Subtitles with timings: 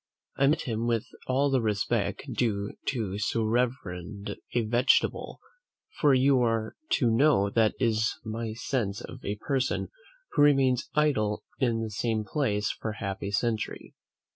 [0.35, 5.39] I met him with all the respect due to so reverend a vegetable;
[5.99, 9.89] for you are to know that is my sense of a person
[10.31, 13.93] who remains idle in the same place for half a century.